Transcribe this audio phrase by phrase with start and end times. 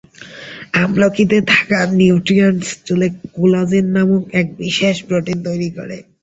[0.75, 5.97] আমলকীতে থাকা নিউট্রিয়েন্টস, চুলে কোলাজেন নামে এক বিশেষ প্রোটিন তৈরি করে।